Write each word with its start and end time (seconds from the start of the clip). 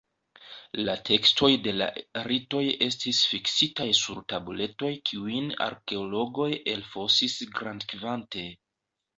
La 0.85 0.93
tekstoj 1.09 1.49
de 1.67 1.73
la 1.81 1.87
ritoj 2.31 2.63
estis 2.87 3.19
fiksitaj 3.33 3.87
sur 3.99 4.23
tabuletoj 4.33 4.91
kiujn 5.11 5.55
arkeologoj 5.69 6.51
elfosis 6.75 7.39
grandkvante. 7.61 8.49